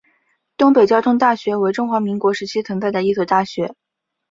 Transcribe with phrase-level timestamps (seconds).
[0.57, 3.75] 东北交通大学为中华民国时期存在的一所大学。